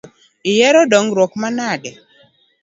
Ihero 0.51 0.81
dondruok 0.91 1.33
manade? 1.41 1.91